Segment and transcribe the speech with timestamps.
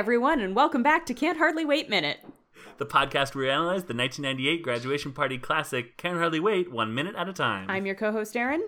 [0.00, 2.20] everyone, and welcome back to Can't Hardly Wait Minute.
[2.78, 7.14] The podcast where we analyze the 1998 graduation party classic Can't Hardly Wait one minute
[7.18, 7.66] at a time.
[7.68, 8.66] I'm your co host, Aaron.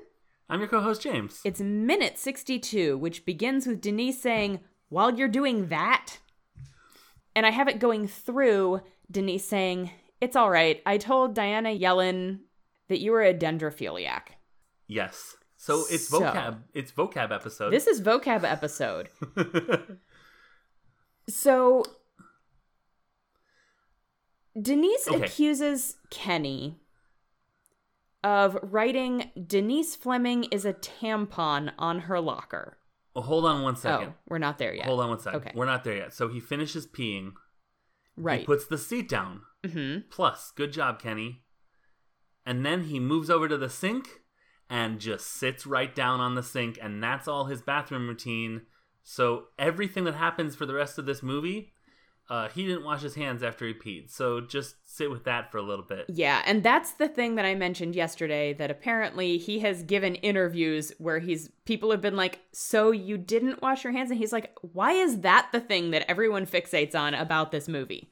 [0.51, 1.41] I'm your co-host James.
[1.47, 4.61] It's minute 62, which begins with Denise saying,
[4.91, 6.19] While you're doing that.
[7.35, 9.91] And I have it going through Denise saying,
[10.21, 10.83] It's all right.
[10.85, 12.41] I told Diana Yellen
[12.91, 14.23] that you were a dendrophiliac.
[14.87, 15.35] yes.
[15.57, 16.59] So it's So- vocab.
[16.75, 17.71] It's vocab episode.
[17.73, 19.09] This is vocab episode.
[21.29, 21.85] So
[24.61, 25.25] Denise Okay.
[25.25, 26.79] accuses Kenny
[28.23, 32.79] of writing Denise Fleming is a tampon on her locker.
[33.15, 34.09] Oh, hold on one second.
[34.11, 34.87] Oh, we're not there yet.
[34.87, 35.41] Hold on one second.
[35.41, 35.53] Okay.
[35.55, 36.15] We're not there yet.
[36.15, 37.33] So he finishes peeing.
[38.17, 38.41] Right.
[38.41, 39.43] He puts the seat down.
[39.65, 41.43] hmm Plus, good job, Kenny.
[42.47, 44.21] And then he moves over to the sink
[44.69, 48.63] and just sits right down on the sink, and that's all his bathroom routine.
[49.03, 51.73] So everything that happens for the rest of this movie,
[52.31, 54.11] uh, he didn't wash his hands after he peed.
[54.11, 56.07] So just sit with that for a little bit.
[56.09, 60.93] Yeah, and that's the thing that I mentioned yesterday that apparently he has given interviews
[60.99, 64.57] where he's people have been like, "So you didn't wash your hands?" and he's like,
[64.63, 68.11] "Why is that the thing that everyone fixates on about this movie?"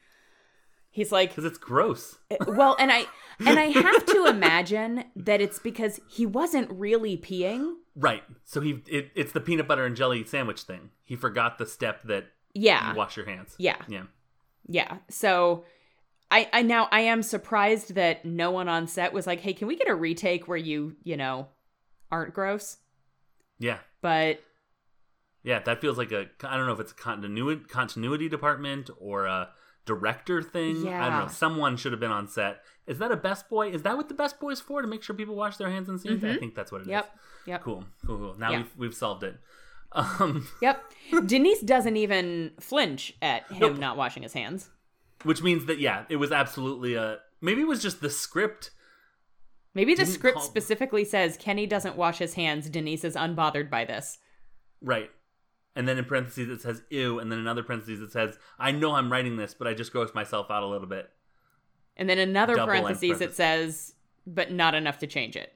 [0.93, 2.17] He's like, Because it's gross.
[2.47, 3.05] well, and I
[3.39, 7.75] and I have to imagine that it's because he wasn't really peeing.
[7.95, 8.23] Right.
[8.45, 10.91] So he it, it's the peanut butter and jelly sandwich thing.
[11.03, 12.91] He forgot the step that Yeah.
[12.91, 13.55] you wash your hands.
[13.57, 13.77] Yeah.
[13.87, 14.03] Yeah.
[14.67, 14.97] Yeah.
[15.09, 15.65] So
[16.29, 19.67] I I now I am surprised that no one on set was like, "Hey, can
[19.67, 21.47] we get a retake where you, you know,
[22.11, 22.77] aren't gross?"
[23.59, 23.79] Yeah.
[24.01, 24.41] But
[25.43, 29.25] Yeah, that feels like a I don't know if it's a continuity continuity department or
[29.25, 29.49] a
[29.85, 30.87] director thing.
[30.87, 31.27] I don't know.
[31.27, 32.61] Someone should have been on set.
[32.87, 33.69] Is that a best boy?
[33.71, 34.81] Is that what the best boy is for?
[34.81, 36.23] To make sure people wash their hands in scenes?
[36.23, 36.87] I think that's what it is.
[36.89, 37.15] Yep.
[37.47, 37.61] Yep.
[37.63, 37.83] Cool.
[38.05, 38.17] Cool.
[38.17, 38.35] Cool.
[38.37, 38.57] Now Yeah.
[38.57, 39.37] we've we've solved it.
[39.93, 40.83] Um, Yep.
[41.25, 43.77] Denise doesn't even flinch at him Nope.
[43.77, 44.69] not washing his hands.
[45.23, 48.71] which means that yeah, it was absolutely a maybe it was just the script.
[49.73, 52.69] Maybe the script call- specifically says Kenny doesn't wash his hands.
[52.69, 54.17] Denise is unbothered by this.
[54.81, 55.09] Right.
[55.75, 58.93] And then in parentheses it says ew, and then another parentheses it says, I know
[58.93, 61.09] I'm writing this, but I just grossed myself out a little bit.
[61.97, 63.93] And then another length parentheses it says,
[64.25, 65.55] but not enough to change it.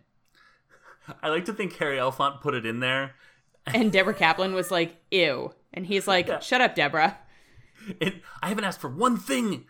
[1.23, 3.15] I like to think Harry Elfont put it in there
[3.73, 5.53] And Deborah Kaplan was like, ew.
[5.73, 6.39] And he's like, Yeah.
[6.39, 7.17] shut up, Deborah.
[7.99, 9.65] It, I haven't asked for one thing.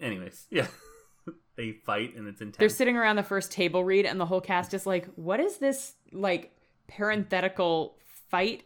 [0.00, 0.66] Anyways, yeah.
[1.56, 2.58] they fight and it's intense.
[2.58, 5.58] They're sitting around the first table read, and the whole cast is like, what is
[5.58, 6.56] this, like,
[6.86, 7.96] parenthetical
[8.30, 8.64] fight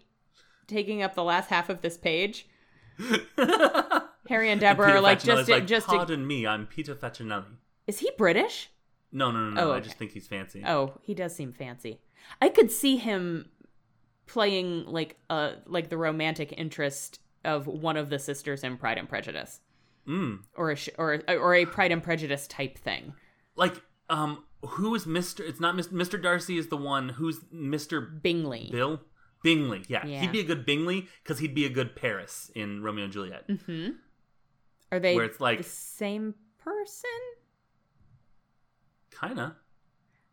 [0.69, 2.47] taking up the last half of this page?
[4.29, 7.45] Harry and Deborah Peter are like, just, just, pardon me, I'm Peter Facinelli.
[7.87, 8.71] is he British?
[9.11, 9.71] No, no, no, no.
[9.71, 10.62] Oh, I just think he's fancy.
[10.67, 12.01] Oh, he does seem fancy.
[12.43, 13.49] I could see him
[14.27, 19.09] playing like a like the romantic interest of one of the sisters in Pride and
[19.09, 19.61] Prejudice,
[20.07, 20.41] Mm.
[20.55, 23.15] or a sh- or or a Pride and Prejudice type thing.
[23.57, 23.81] Like,
[24.11, 25.41] um, who is Mr.
[25.41, 25.75] It's not.
[25.77, 26.21] Mr.
[26.23, 28.21] Darcy is the one who's Mr.
[28.23, 28.69] Bingley.
[28.71, 29.01] Bill?
[29.43, 30.04] Bingley, yeah.
[30.06, 30.21] Yeah.
[30.21, 33.47] He'd be a good Bingley because he'd be a good Paris in Romeo and Juliet.
[33.49, 33.91] Mm-hmm.
[34.91, 37.10] Are they Where it's like- the same person?
[39.21, 39.56] Kinda.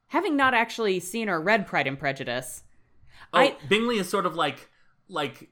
[0.08, 2.64] Having not actually seen or read Pride and Prejudice,
[3.34, 4.70] Oh, I- Bingley is sort of like,
[5.08, 5.50] like,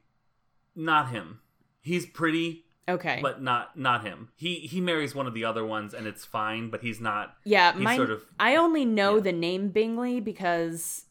[0.76, 1.40] not him.
[1.82, 4.30] He's pretty, okay, but not not him.
[4.36, 6.70] He he marries one of the other ones, and it's fine.
[6.70, 7.36] But he's not.
[7.44, 7.98] yeah, he's mine.
[7.98, 9.22] sort of- I only know yeah.
[9.24, 11.06] the name Bingley because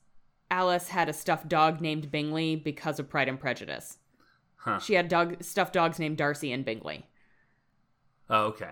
[0.52, 3.96] Alice had a stuffed dog named Bingley because of Pride and Prejudice.
[4.56, 4.78] Huh.
[4.78, 7.06] She had dog stuffed dogs named Darcy and Bingley
[8.28, 8.70] Oh, okay.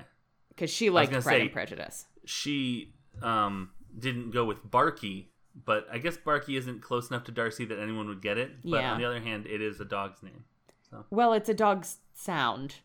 [0.50, 2.06] because she liked Pride say- and Prejudice.
[2.26, 5.30] She um didn't go with Barky,
[5.64, 8.62] but I guess Barky isn't close enough to Darcy that anyone would get it.
[8.62, 8.92] But Yeah.
[8.92, 10.44] on the other hand, it is a dog's name.
[11.08, 12.76] Well, it's a dog's sound.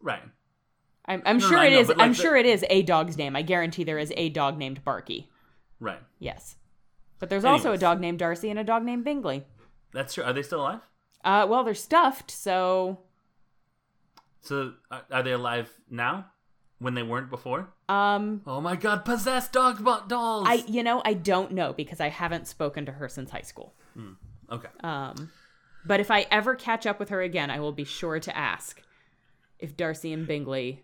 [0.00, 0.22] Right.
[1.06, 1.88] I'm, I'm No, no, sure I it know, is.
[1.88, 3.36] like, I'm the- sure it is a dog's name.
[3.36, 5.30] I guarantee there is a dog named Barky.
[5.80, 6.02] Right.
[6.18, 6.56] Yes,
[7.18, 9.44] but there's also a dog named Darcy and a dog named Bingley.
[9.92, 10.24] That's true.
[10.24, 10.80] Are they still alive?
[11.24, 12.98] Uh, well, they're stuffed, so
[14.40, 14.74] So
[15.10, 16.26] are, they alive now?
[16.80, 17.70] When they weren't before?
[17.88, 20.46] um, Oh my god, possessed dog dolls!
[20.48, 23.74] I you know I don't know because I haven't spoken to her since high school.
[24.50, 24.68] Okay.
[24.84, 25.30] Um,
[25.84, 28.80] but if I ever catch up with her again, I will be sure to ask
[29.58, 30.82] if Darcy and Bingley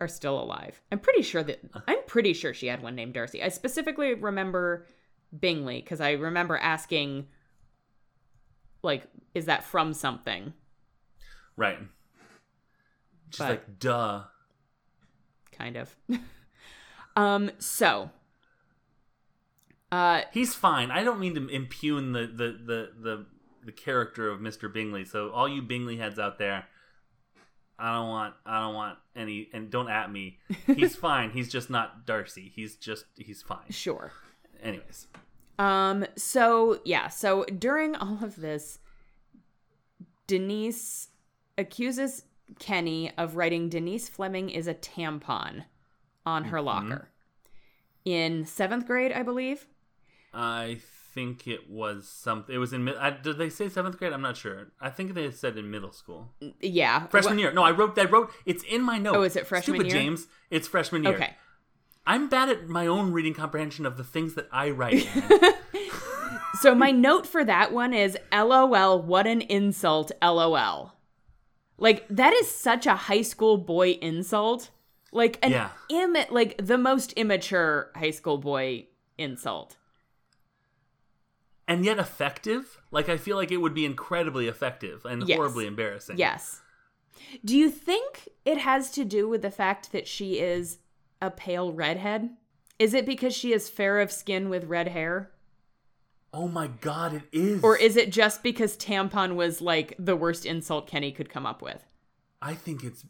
[0.00, 0.80] are still alive.
[0.92, 3.42] I'm pretty sure that I'm pretty sure she had one named Darcy.
[3.42, 4.86] I specifically remember
[5.38, 7.26] Bingley because I remember asking,
[8.82, 9.04] like,
[9.34, 10.52] is that from something?
[11.56, 11.78] Right.
[13.30, 14.24] She's But- like, duh.
[15.52, 15.96] Kind of.
[17.16, 17.50] um.
[17.58, 18.10] So.
[19.90, 20.22] Uh.
[20.32, 20.90] He's fine.
[20.90, 23.26] I don't mean to impugn the the the the,
[23.64, 24.70] the character of Mr.
[24.72, 25.06] Bingley.
[25.06, 26.66] So all you Bingley heads out there,
[27.78, 30.38] I don't want I don't want any and don't at me.
[30.66, 31.30] He's fine.
[31.30, 32.52] He's just not Darcy.
[32.54, 33.70] He's just he's fine.
[33.70, 34.12] Sure.
[34.62, 35.06] Anyways.
[35.58, 38.78] Um so yeah, so during all of this
[40.26, 41.08] Denise
[41.58, 42.24] accuses
[42.58, 45.64] Kenny of writing Denise Fleming is a tampon
[46.24, 47.08] on her locker.
[48.04, 49.66] In 7th grade, I believe.
[50.32, 50.78] I
[51.16, 52.54] think it was something.
[52.54, 52.86] It was in.
[52.88, 54.12] I, did they say seventh grade?
[54.12, 54.68] I'm not sure.
[54.80, 56.28] I think they said in middle school,
[56.60, 57.06] Yeah.
[57.06, 57.52] freshman year.
[57.52, 57.98] No, I wrote.
[57.98, 58.30] I wrote.
[58.44, 59.16] It's in my notes.
[59.16, 60.02] Oh, is it freshman Stupid year?
[60.02, 60.26] James.
[60.50, 61.14] It's freshman year.
[61.14, 61.34] Okay.
[62.06, 65.08] I'm bad at my own reading comprehension of the things that I write.
[66.60, 70.94] So my note for that one is LOL, what an insult, LOL.
[71.76, 74.70] Like that is such a high school boy insult.
[75.12, 75.68] Like an Yeah.
[75.90, 78.86] imma- like the most immature high school boy
[79.18, 79.76] insult.
[81.68, 82.80] And yet effective.
[82.90, 85.36] Like I feel like it would be incredibly effective and Yes.
[85.36, 86.18] horribly embarrassing.
[86.18, 86.60] Yes.
[87.44, 90.78] Do you think it has to do with the fact that she is
[91.20, 92.30] a pale redhead?
[92.78, 95.32] Is it because she is fair of skin with red hair?
[96.32, 97.62] Oh my god, it is.
[97.62, 101.62] Or is it just because tampon was like the worst insult Kenny could come up
[101.62, 101.82] with?
[102.42, 103.06] I think it's.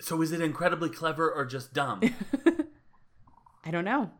[0.00, 2.00] So is it incredibly clever or just dumb?
[3.64, 4.10] I don't know.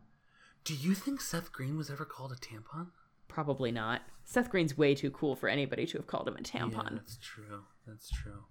[0.65, 2.89] Do you think Seth Green was ever called a tampon?
[3.31, 4.03] Probably not.
[4.25, 6.91] Seth Green's way too cool for anybody to have called him a tampon.
[6.91, 7.63] Yeah, that's true.
[7.87, 8.45] That's true.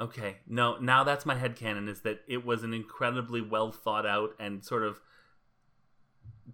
[0.00, 4.06] Okay, no, now that's my head headcanon is that it was an incredibly well thought
[4.06, 5.00] out and sort of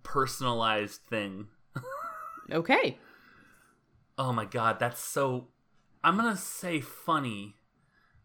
[0.02, 1.48] personalized thing.
[2.52, 2.96] Okay.
[4.16, 5.48] Oh my god, that's so
[6.04, 7.56] I'm gonna say funny.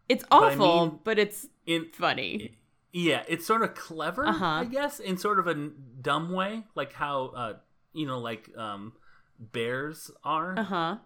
[0.08, 2.56] It's I awful, mean- but it's In funny.
[2.92, 4.44] yeah, it's sort of clever, Uh-huh.
[4.46, 5.54] I guess, in sort of a
[6.00, 7.52] dumb way, like how uh
[7.92, 8.92] you know, like um
[9.38, 10.58] bears are.
[10.58, 10.96] Uh huh.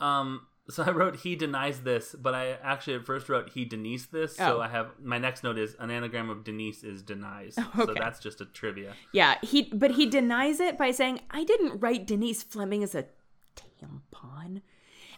[0.00, 4.06] Um, so I wrote he denies this, but I actually at first wrote he Denise
[4.06, 4.36] this.
[4.36, 4.60] So Oh.
[4.60, 7.56] I have my next note is an anagram of Denise is denies.
[7.78, 7.86] Okay.
[7.86, 8.94] So that's just a trivia.
[9.12, 13.06] Yeah, he but he denies it by saying, "I didn't write Denise Fleming as a
[13.56, 14.62] tampon."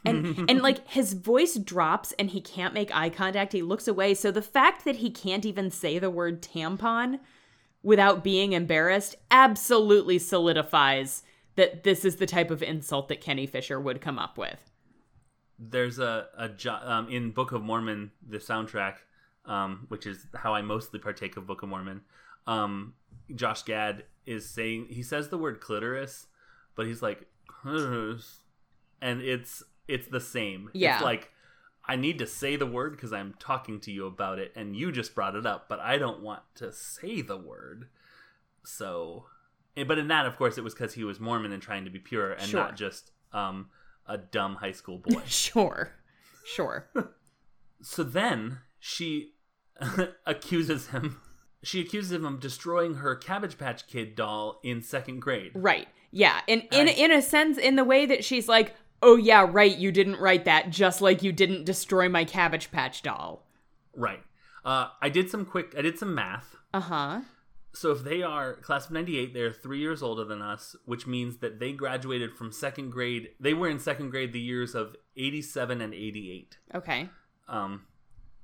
[0.04, 3.52] And and like his voice drops and he can't make eye contact.
[3.52, 4.14] He looks away.
[4.14, 7.18] So the fact that he can't even say the word tampon
[7.82, 11.22] without being embarrassed absolutely solidifies
[11.56, 14.58] that this is the type of insult that Kenny Fisher would come up with.
[15.58, 18.94] There's a a jo- um, in Book of Mormon the soundtrack,
[19.44, 22.00] um, which is how I mostly partake of Book of Mormon.
[22.46, 22.94] Um,
[23.34, 26.26] Josh Gad is saying he says the word clitoris,
[26.76, 27.26] but he's like,
[27.64, 30.70] and it's it's the same.
[30.72, 30.94] Yeah.
[30.94, 31.30] It's like
[31.86, 34.92] I need to say the word because I'm talking to you about it, and you
[34.92, 37.88] just brought it up, but I don't want to say the word.
[38.64, 39.24] So,
[39.86, 41.98] but in that, of course, it was because he was Mormon and trying to be
[41.98, 42.60] pure, and Sure.
[42.60, 43.70] not just um,
[44.06, 45.22] a dumb high school boy.
[45.26, 45.92] Sure.
[46.44, 46.88] Sure.
[47.82, 49.32] so then she
[50.26, 51.20] accuses him.
[51.62, 55.52] She accuses him of destroying her Cabbage Patch Kid doll in second grade.
[55.54, 55.88] Right.
[56.10, 56.40] Yeah.
[56.48, 59.76] And in I- in a sense, in the way that she's like, "Oh yeah, right,
[59.76, 63.46] you didn't write that, just like you didn't destroy my Cabbage Patch doll."
[63.94, 64.22] Right.
[64.64, 65.74] Uh, I did some quick.
[65.76, 66.56] I did some math.
[66.72, 67.20] Uh huh.
[67.72, 71.38] So if they are class of '98, they're three years older than us, which means
[71.38, 73.30] that they graduated from second grade.
[73.38, 76.58] They were in second grade the years of '87 and '88.
[76.74, 77.08] Okay.
[77.48, 77.82] Um,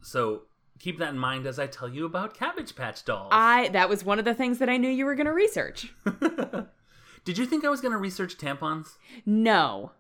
[0.00, 0.42] so
[0.78, 3.30] keep that in mind as I tell you about Cabbage Patch dolls.
[3.32, 5.92] I that was one of the things that I knew you were going to research.
[7.24, 8.96] did you think I was going to research tampons?
[9.24, 9.92] No.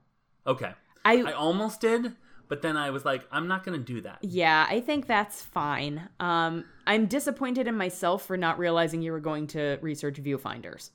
[0.46, 0.72] Okay,
[1.04, 2.12] I, I almost did,
[2.48, 4.18] but then I was like, I'm not going to do that.
[4.22, 6.08] yeah, I think that's fine.
[6.20, 10.90] Um I'm disappointed in myself for not realizing you were going to research viewfinders.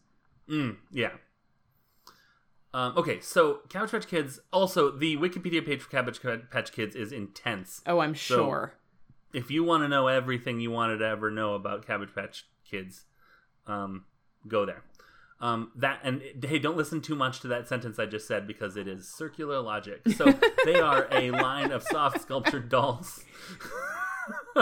[0.50, 1.12] Mm, yeah.
[2.74, 4.40] Um, okay, so Cabbage Patch Kids.
[4.54, 7.82] Also, the Wikipedia page for Cabbage Patch Kids is intense.
[7.86, 8.74] Oh, I'm So- sure.
[9.34, 13.06] If you want to know everything you wanted to ever know about Cabbage Patch Kids,
[13.68, 14.06] um,
[14.48, 14.84] go there.
[15.42, 18.78] Um, that and hey, don't listen too much to that sentence I just said because
[18.78, 20.02] it is circular logic.
[20.16, 20.32] So
[20.66, 23.24] they are a line of soft sculptured dolls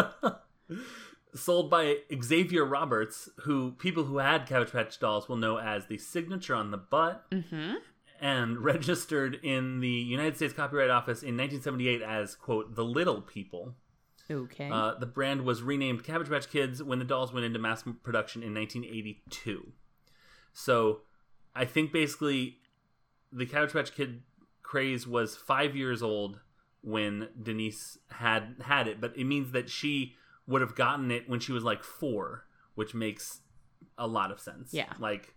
[1.36, 5.98] sold by Xavier Roberts, who people who had Cabbage Patch dolls will know as the
[5.98, 7.77] signature on the butt, Mhm.
[8.21, 13.75] and registered in the United States Copyright Office in 1978 as quote the Little People.
[14.31, 14.69] Okay.
[14.71, 18.43] Uh, the brand was renamed Cabbage Patch Kids when the dolls went into mass production
[18.43, 19.71] in 1982.
[20.59, 21.01] So,
[21.55, 22.57] I think basically
[23.31, 24.23] the Cabbage Patch Kid
[24.61, 26.39] craze was five years old
[26.81, 30.15] when Denise had had it, but it means that she
[30.47, 33.39] would have gotten it when she was like four, which makes
[33.97, 34.73] a lot of sense.
[34.73, 34.91] Yeah.
[34.99, 35.35] Like,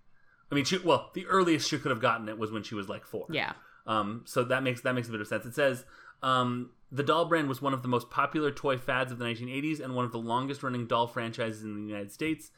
[0.50, 2.88] I mean, she well, the earliest she could have gotten it was when she was
[2.88, 3.26] like four.
[3.30, 3.52] yeah.
[3.86, 5.44] Um, so that makes that makes a bit of sense.
[5.44, 5.84] It says
[6.22, 9.80] um, The doll brand was one of the most popular toy fads of the 1980s
[9.80, 12.50] and one of the longest running doll franchises in the United States.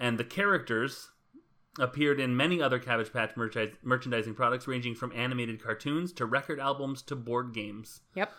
[0.00, 1.10] And the characters
[1.78, 6.60] appeared in many other Cabbage Patch merchandise- merchandising products, ranging from animated cartoons to record
[6.60, 8.00] albums to board games.
[8.14, 8.30] Yep.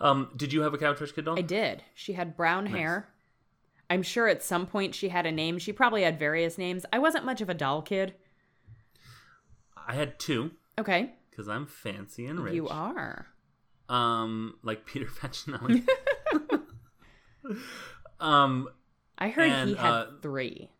[0.00, 1.38] Um, did you have a Cabbage Patch Kid doll?
[1.38, 1.82] I did.
[1.94, 3.08] She had brown hair.
[3.88, 5.58] I'm sure at some point she had a name.
[5.58, 6.86] She probably had various names.
[6.92, 8.14] I wasn't much of a doll kid.
[9.76, 11.14] I had two Okay.
[11.30, 12.54] because I'm fancy and rich.
[12.54, 13.26] You are.
[13.88, 15.84] Um, like Peter Facinelli.
[18.20, 18.68] um,
[19.18, 20.70] I heard he had uh, three.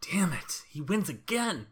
[0.00, 1.66] Damn it, he wins again.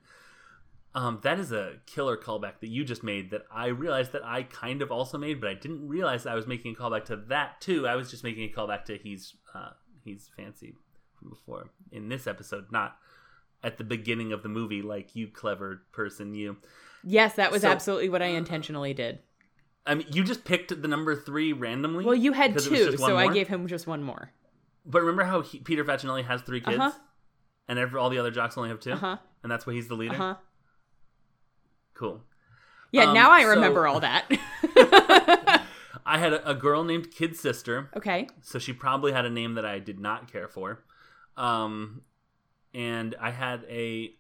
[0.95, 4.45] Um, that is a killer callback that you just made that I realized that I
[4.45, 7.61] kind of also made, but I didn't realize I was making a callback to that
[7.61, 7.87] too.
[7.87, 9.71] I was just making a callback to he's uh,
[10.05, 10.75] he's fancy
[11.19, 12.97] from before in this episode, not
[13.63, 16.57] at the beginning of the movie, like you clever person, you.
[17.05, 19.19] Yes, that was So- absolutely what I intentionally did.
[19.89, 22.05] I mean, you just picked the number three randomly.
[22.05, 24.33] Well, you had two, so I gave him just one more.
[24.85, 26.99] But remember how he, Peter Facinelli has three kids, Uh-huh.
[27.69, 29.17] And every, all the other jocks only have two, Uh huh.
[29.43, 30.15] and that's why he's the leader.
[30.15, 30.35] Uh huh.
[31.95, 32.23] Cool.
[32.93, 34.27] Yeah, Um, now I so- remember all that.
[36.09, 38.29] I had a, a girl named Kid Sister, okay.
[38.41, 40.85] so she probably had a name that I did not care for.
[41.37, 42.03] Um,
[42.73, 44.13] and I had a,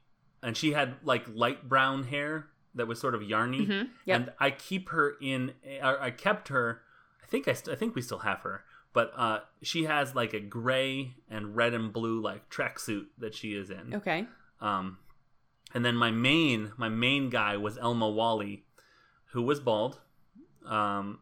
[0.42, 4.20] and she had like light brown hair that was sort of yarny, Mhm, yep.
[4.20, 5.52] and I keep her in.
[5.80, 6.80] I kept her.
[7.22, 8.64] I think I, st- I think we still have her,
[8.96, 13.52] but uh, she has like a gray and red and blue like tracksuit that she
[13.52, 13.92] is in.
[13.94, 14.24] Okay.
[14.58, 14.96] Um,
[15.74, 18.64] and then my main my main guy was Elmo Wally,
[19.32, 20.00] who was bald.
[20.64, 21.18] Um,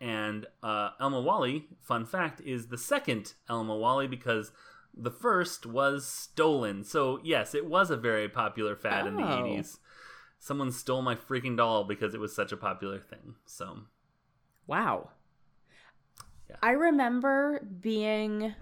[0.00, 4.52] and uh, Elmo Wally, fun fact, is the second Elmo Wally because
[4.94, 6.84] the first was stolen.
[6.84, 9.38] So yes, it was a very popular fad in the Oh.
[9.46, 9.80] eighties.
[10.38, 13.34] Someone stole my freaking doll because it was such a popular thing.
[13.44, 13.78] So
[14.68, 15.10] Wow.
[16.52, 16.68] Yeah.
[16.68, 18.54] I remember being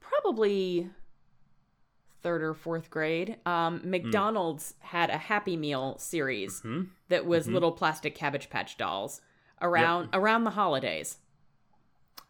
[0.00, 0.90] probably
[2.22, 3.36] third or fourth grade.
[3.46, 6.82] Um, McDonald's had a Happy Meal series hmm?
[7.08, 9.20] that was little plastic Cabbage Patch dolls
[9.62, 11.18] around around the holidays.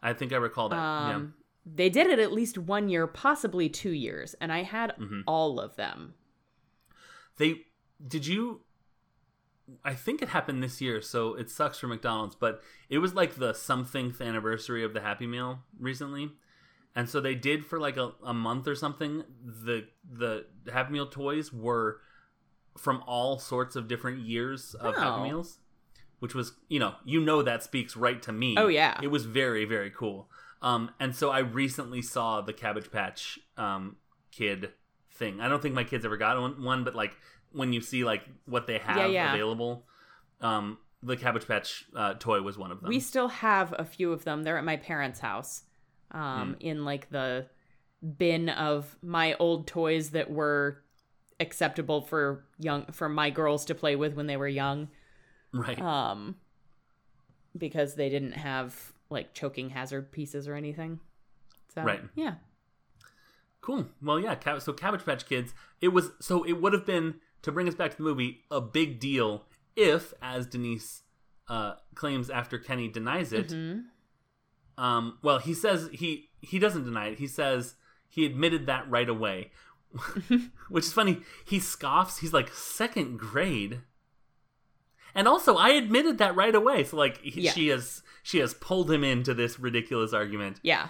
[0.03, 0.77] I think I recall that.
[0.77, 1.33] Um,
[1.65, 5.21] They did it at least one year, possibly two years, and I had Mm-hmm.
[5.25, 6.13] all of them.
[7.37, 7.65] They
[8.05, 8.61] did you
[9.83, 13.35] I think it happened this year, so it sucks for McDonald's, but it was like
[13.35, 16.31] the somethingth anniversary of the Happy Meal recently.
[16.95, 21.07] And so they did for like a, a month or something, the the Happy Meal
[21.07, 21.99] toys were
[22.77, 24.99] from all sorts of different years of Oh.
[24.99, 25.59] Happy Meals.
[26.19, 28.55] Which was, you know, you know that speaks right to me.
[28.57, 28.99] Oh, yeah.
[29.03, 30.27] It was very, very cool.
[30.63, 33.97] Um, and so I recently saw the Cabbage Patch um,
[34.31, 34.71] Kid
[35.11, 35.39] thing.
[35.39, 37.15] I don't think my kids ever got one, one but like
[37.57, 39.33] when you see like what they have Yeah, yeah.
[39.33, 39.85] available,
[40.41, 42.89] um, the Cabbage Patch uh, toy was one of them.
[42.89, 44.43] We still have a few of them.
[44.43, 45.63] They're at my parents' house,
[46.11, 47.47] um, in like the
[48.17, 50.83] bin of my old toys that were
[51.39, 54.87] acceptable for young for my girls to play with when they were young.
[55.53, 55.79] right.
[55.81, 56.35] Um,
[57.57, 60.99] because they didn't have like choking hazard pieces or anything.
[61.73, 62.01] So Right.
[62.15, 62.35] yeah,
[63.61, 63.87] Cool.
[64.01, 64.35] Well, yeah.
[64.59, 65.53] So Cabbage Patch Kids.
[65.81, 68.59] It was so it would have been to bring us back to the movie a
[68.61, 71.03] big deal if, as Denise
[71.47, 73.49] uh, claims after Kenny denies it.
[73.49, 73.83] Mhm.
[74.77, 77.19] Um, well, he says he he doesn't deny it.
[77.19, 77.75] He says
[78.09, 79.51] he admitted that right away,
[80.69, 81.21] which is funny.
[81.45, 82.19] He scoffs.
[82.19, 83.81] He's like second grade.
[85.15, 86.83] And also, I admitted that right away.
[86.83, 87.51] So, like, he, Yeah.
[87.53, 90.59] she has she has pulled him into this ridiculous argument.
[90.63, 90.89] yeah.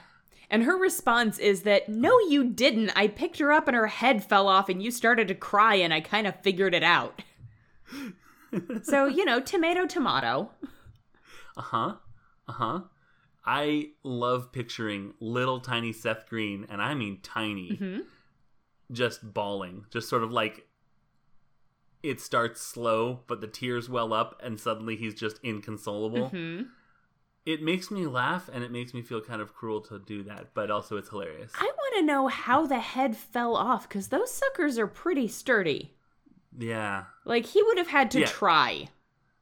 [0.50, 2.92] And her response is that no, you didn't.
[2.96, 5.94] I picked her up and her head fell off, and you started to cry, and
[5.94, 7.22] I kind of figured it out.
[8.84, 10.52] so you know, tomato, tomato.
[11.58, 11.96] Uh huh.
[12.48, 12.80] Uh huh.
[13.46, 18.06] I love picturing little tiny Seth Green, and I mean tiny, Mhm.
[18.92, 20.68] just bawling, just sort of like
[22.04, 26.30] it starts slow, but the tears well up, and suddenly he's just inconsolable.
[26.30, 26.70] Mhm.
[27.48, 30.54] It makes me laugh, and it makes me feel kind of cruel to do that,
[30.54, 31.52] but also it's hilarious.
[31.56, 35.94] I want to know how the head fell off because those suckers are pretty sturdy.
[36.58, 37.06] yeah.
[37.24, 38.26] Like he would have had to Yeah.
[38.26, 38.90] try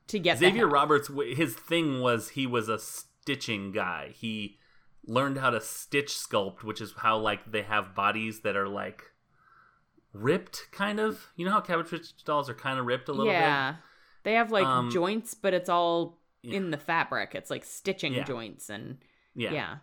[0.08, 0.68] to get Xavier.
[0.68, 4.12] Roberts, his thing was he was a stitching guy.
[4.14, 4.60] He
[5.08, 9.02] learned how to stitch sculpt, which is how like they have bodies that are like
[10.14, 11.32] ripped, kind of.
[11.36, 13.40] You know how Cabbage Patch dolls are kind of ripped a little bit?
[13.40, 13.76] yeah,
[14.24, 16.58] they have like Um, joints, but it's all yeah.
[16.58, 17.36] in the fabric.
[17.36, 18.24] It's like stitching Yeah.
[18.24, 18.98] joints and.
[19.34, 19.52] Yeah.
[19.52, 19.76] yeah.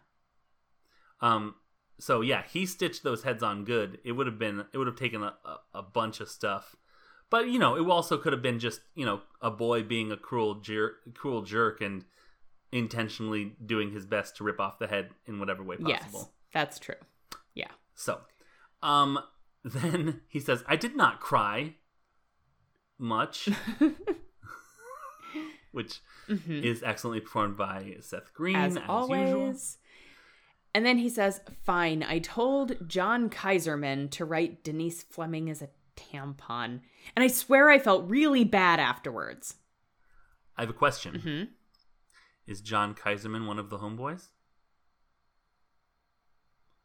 [1.20, 1.54] Um.
[1.98, 3.98] So yeah, he stitched those heads on good.
[4.04, 4.64] It would have been.
[4.72, 6.74] It would have taken a, a, a bunch of stuff.
[7.30, 10.16] But you know, it also could have been just you know a boy being a
[10.16, 12.04] cruel jerk, cruel jerk, and
[12.72, 16.20] intentionally doing his best to rip off the head in whatever way possible.
[16.20, 16.96] Yes, that's true.
[17.54, 17.70] Yeah.
[17.94, 18.20] So,
[18.82, 19.18] um,
[19.64, 21.76] then he says, "I did not cry
[22.98, 23.48] much,"
[25.72, 26.00] which
[26.46, 28.64] is excellently performed by Seth Green Mm-hmm.
[28.64, 29.20] as, as, always.
[29.20, 29.54] usual.
[30.74, 35.68] And then he says, Fine, I told John Kaiserman to write Denise Fleming as a
[35.96, 36.80] tampon.
[37.14, 39.56] And I swear I felt really bad afterwards.
[40.56, 41.42] I have a question: hmm
[42.50, 44.28] Is John Kaiserman one of the homeboys?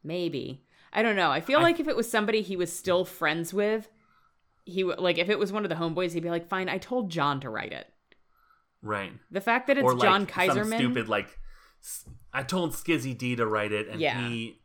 [0.02, 0.64] Maybe.
[0.92, 1.30] I don't know.
[1.30, 3.90] I feel I- like if it was somebody he was still friends with,
[4.64, 6.78] he would like if it was one of the homeboys, he'd be like, "Fine, I
[6.78, 7.92] told John to write it."
[8.82, 9.12] Right.
[9.30, 11.38] The fact that it's or like John some Kaiserman, stupid like.
[12.32, 14.28] I told Skizzy D to write it, and Yeah.
[14.28, 14.60] he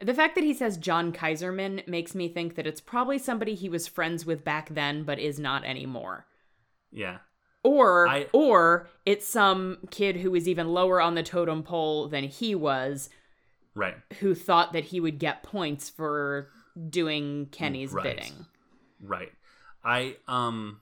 [0.00, 3.68] the fact that he says John Kaiserman makes me think that it's probably somebody he
[3.68, 6.26] was friends with back then, but is not anymore.
[6.92, 7.18] yeah.
[7.64, 12.24] Or I- or it's some kid who is even lower on the totem pole than
[12.24, 13.10] he was,
[13.74, 13.96] Right.
[14.20, 16.50] who thought that he would get points for
[16.88, 18.04] doing Kenny's Right.
[18.04, 18.46] bidding.
[19.02, 19.32] Right.
[19.84, 20.80] I um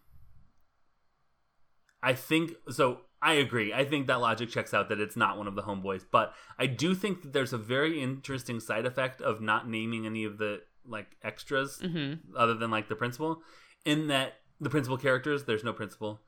[2.07, 3.73] I think so I agree.
[3.73, 6.67] I think that logic checks out that it's not one of the homeboys, but I
[6.67, 10.63] do think that there's a very interesting side effect of not naming any of the
[10.85, 12.37] like extras Mm-hmm.
[12.37, 13.43] other than like the principal
[13.85, 16.21] in that the principal characters, there's no principal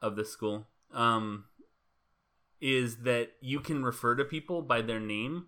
[0.00, 0.66] of this school.
[0.92, 1.44] Um
[2.60, 5.46] is that you can refer to people by their name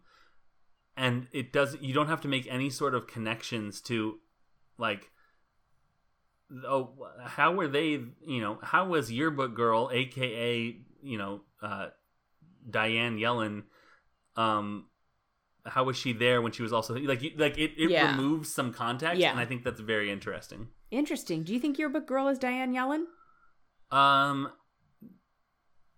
[0.97, 1.83] and it doesn't.
[1.83, 4.19] you don't have to make any sort of connections to
[4.79, 5.11] like
[6.67, 6.91] oh
[7.25, 11.89] how were they you know how was yearbook girl aka you know uh
[12.69, 13.63] diane yellen
[14.37, 14.87] um
[15.67, 18.11] how was she there when she was also like you, like it, it Yeah.
[18.11, 19.31] removes some context Yeah.
[19.31, 21.45] and i think that's very interesting Interesting.
[21.45, 23.05] Do you think Yearbook Girl is Diane Yellen?
[23.93, 24.51] um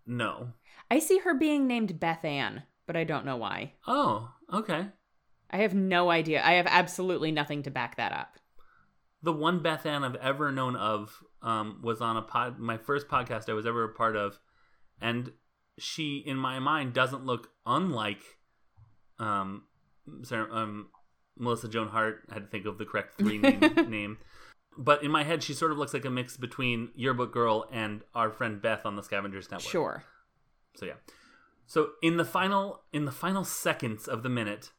[0.07, 0.53] no
[0.91, 3.73] I see her being named Beth Ann, but I don't know why.
[3.87, 4.89] oh okay
[5.51, 6.43] I have no idea.
[6.45, 8.37] I have absolutely nothing to back that up.
[9.23, 13.09] The one Beth Ann I've ever known of um, was on a pod, my first
[13.09, 14.39] podcast I was ever a part of,
[15.01, 15.33] and
[15.79, 18.23] she, in my mind, doesn't look unlike
[19.19, 19.65] um,
[20.23, 20.89] Sarah, um,
[21.37, 22.23] Melissa Joan Hart.
[22.31, 24.19] I had to think of the correct three name, name,
[24.77, 28.03] but in my head, she sort of looks like a mix between Yearbook Girl and
[28.15, 29.71] our friend Beth on the Scavengers Network.
[29.71, 30.05] Sure.
[30.77, 30.95] So yeah.
[31.67, 34.73] So in the final in the final seconds of the minute,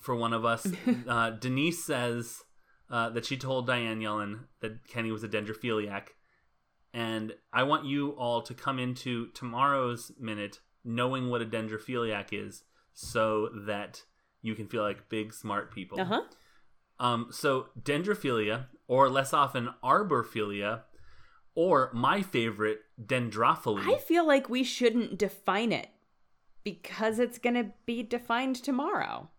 [0.00, 0.66] for one of us,
[1.08, 2.42] uh, Denise says
[2.94, 6.10] uh, that she told Diane Yellen that Kenny was a dendrophiliac,
[6.92, 12.62] and I want you all to come into tomorrow's minute knowing what a dendrophiliac is,
[12.92, 14.04] so that
[14.42, 16.00] you can feel like big smart people.
[16.00, 16.22] Uh huh.
[17.00, 20.82] Um, so dendrophilia, or less often arborphilia,
[21.56, 23.92] or my favorite, dendrophily.
[23.92, 25.88] I feel like we shouldn't define it
[26.62, 29.30] because it's going to be defined tomorrow.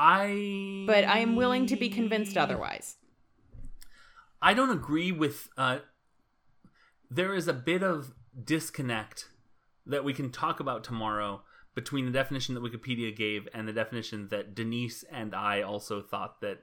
[0.00, 2.96] I But I am willing to be convinced otherwise.
[4.40, 5.80] I don't agree with uh
[7.10, 9.28] there is a bit of disconnect
[9.86, 11.42] that we can talk about tomorrow
[11.74, 16.40] between the definition that Wikipedia gave and the definition that Denise and I also thought
[16.42, 16.62] that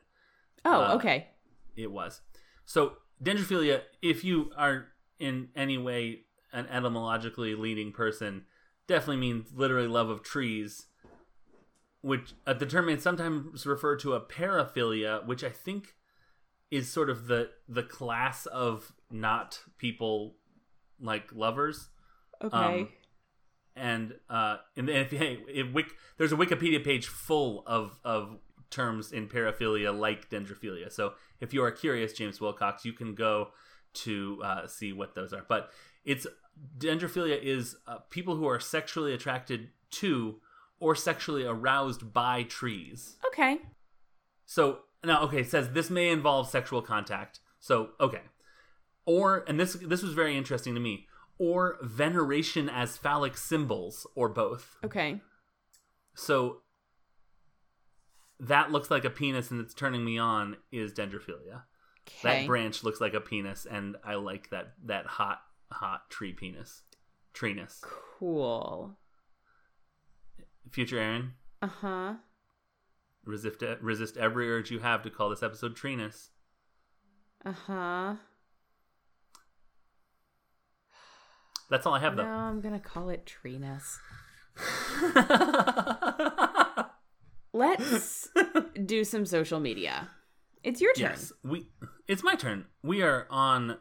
[0.63, 1.27] Oh, Uh, okay.
[1.75, 2.21] it was.
[2.63, 4.87] So dendrophilia, if you are
[5.19, 6.21] in any way
[6.53, 8.45] an etymologically leading person,
[8.87, 10.87] definitely means literally love of trees.
[12.05, 15.95] Which uh, the term is sometimes referred to a paraphilia, which I think
[16.69, 20.35] is sort of the the class of not people
[20.99, 21.89] like lovers.
[22.43, 22.55] Okay.
[22.55, 22.89] um,
[23.75, 25.87] and uh, and if, hey, if Wik,
[26.17, 28.37] there's a Wikipedia page full of of
[28.69, 30.91] terms in paraphilia like dendrophilia.
[30.91, 33.49] So if you are curious, James Wilcox, you can go
[33.93, 35.45] to uh, see what those are.
[35.49, 35.71] But
[36.03, 36.27] it's
[36.77, 40.39] dendrophilia is uh, people who are sexually attracted to
[40.79, 43.17] or sexually aroused by trees.
[43.27, 43.59] okay.
[44.45, 47.39] So now, okay, it says this may involve sexual contact.
[47.59, 48.21] So okay,
[49.05, 51.07] or and this this was very interesting to me.
[51.37, 54.77] Or veneration as phallic symbols, or both.
[54.85, 55.19] Okay.
[56.13, 56.61] So
[58.39, 61.63] that looks like a penis and it's turning me on is dendrophilia.
[62.07, 62.19] Okay.
[62.23, 65.39] That branch looks like a penis, and I like that that hot
[65.71, 66.83] hot tree penis,
[67.33, 67.81] treeness.
[67.81, 68.97] Cool.
[70.71, 72.13] Future Aaron, Uh huh.
[73.25, 76.29] resist resist every urge you have to call this episode treeness.
[77.45, 78.15] Uh huh.
[81.69, 82.23] That's all I have though.
[82.23, 82.29] No.
[82.29, 83.99] I'm gonna call it treeness.
[87.53, 88.29] Let's
[88.85, 90.09] do some social media.
[90.63, 91.03] It's your turn.
[91.11, 91.67] Yes, we.
[92.07, 92.65] It's my turn.
[92.83, 93.77] We are on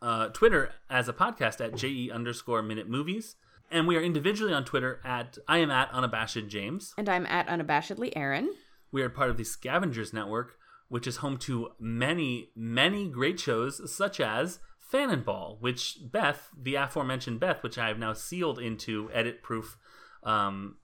[0.00, 3.36] uh, Twitter as a podcast at je underscore minute movies.
[3.70, 6.94] And we are individually on Twitter at I am at unabashed James.
[6.96, 8.50] And I'm at unabashedly Aaron.
[8.90, 10.56] We are part of the Scavengers Network,
[10.88, 16.48] which is home to many, many great shows such as Fan and Fannonball, which Beth,
[16.58, 19.76] the aforementioned Beth, which I have now sealed into edit proof
[20.22, 20.76] um,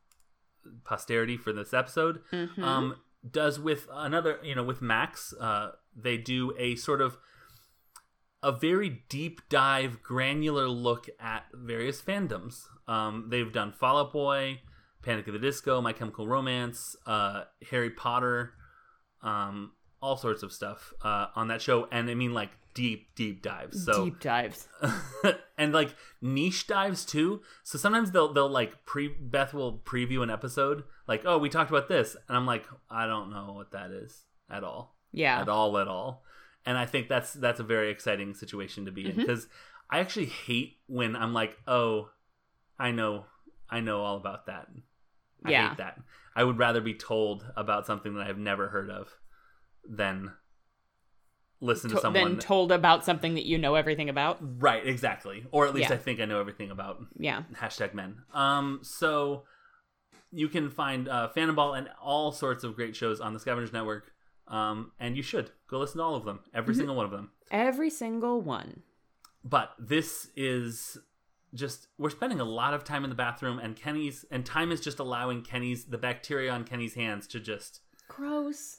[0.85, 2.21] posterity for this episode,
[2.63, 2.97] um,
[3.29, 5.33] does with another, you know, with Max.
[5.33, 7.17] Uh, they do a sort of
[8.43, 12.67] a very deep dive, granular look at various fandoms.
[12.87, 14.61] Um, they've done Fall Out Boy,
[15.03, 18.55] Panic at the Disco, My Chemical Romance, uh, Harry Potter,
[19.23, 23.41] um, all sorts of stuff uh, on that show, and I mean like deep, deep
[23.43, 23.85] dives.
[23.85, 24.69] So Deep dives.
[25.59, 27.41] and like niche dives too.
[27.63, 31.71] So sometimes they'll they'll like pre Beth will preview an episode like oh we talked
[31.71, 35.41] about this and I'm like I don't know what that is at all Yeah.
[35.41, 36.25] at all at all
[36.67, 39.47] and I think that's that's a very exciting situation to be in because
[39.91, 42.09] I actually hate when I'm like oh
[42.79, 43.27] I know
[43.71, 44.69] I know all about that
[45.45, 45.69] I Yeah.
[45.71, 46.01] hate that
[46.37, 49.13] I would rather be told about something that I've never heard of
[49.89, 50.33] than
[51.61, 54.39] listen to, To- someone then told about something that you know everything about.
[54.41, 55.47] Right, exactly.
[55.51, 55.95] Or at least Yeah.
[55.97, 57.43] I think I know everything about Yeah.
[57.55, 58.23] hashtag men.
[58.33, 59.45] Um, so
[60.31, 64.11] you can find uh, Fannonball and all sorts of great shows on the Scavengers Network.
[64.49, 66.81] Um, and you should go listen to all of them, every Mm-hmm.
[66.81, 67.31] single one of them.
[67.51, 68.83] Every single one.
[69.45, 70.99] But this is
[71.55, 74.81] just we're spending a lot of time in the bathroom, and Kenny's and time is
[74.81, 78.79] just allowing Kenny's the bacteria on Kenny's hands to just Gross.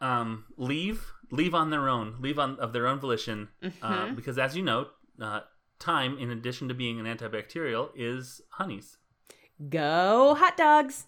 [0.00, 3.48] um, leave leave on their own leave on of their own volition
[3.82, 4.86] uh, because as you know
[5.20, 5.40] uh,
[5.78, 8.96] time in addition to being an antibacterial is honeys
[9.68, 11.04] Go hot dogs.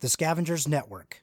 [0.00, 1.22] The Scavengers Network.